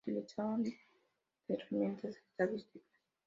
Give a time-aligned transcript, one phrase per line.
[0.03, 0.75] Utilización de
[1.47, 2.87] herramientas estadísticas.